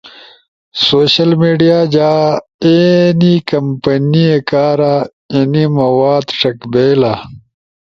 [0.85, 2.21] سوشل میڈیا جاں
[2.65, 4.95] اینی کمپینے کارا
[5.33, 7.13] اینی مواد ݜک بئیلا۔